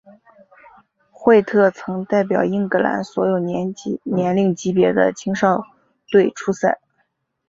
[1.11, 3.71] 惠特曾代表英格兰所有年
[4.35, 5.61] 龄级别的青少
[6.11, 6.79] 队出赛。